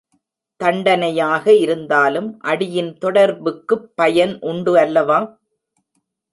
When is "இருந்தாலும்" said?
1.55-2.39